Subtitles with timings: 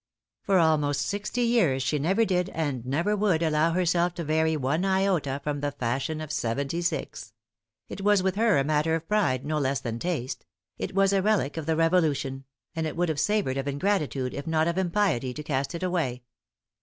[0.41, 4.83] For almost sixty years she never did, and never would, allow herself to vary one
[4.83, 7.33] iota from the fashion of Seventy Six.
[7.87, 10.43] It was with her a matter of pride no less than taste;
[10.79, 12.45] it was a relic of the Revo, lution;
[12.75, 16.23] and it would have savored of ingratitude, if not of impiety, to cast it away.